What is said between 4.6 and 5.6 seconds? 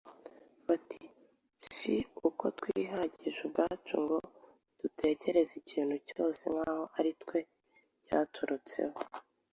dutekereze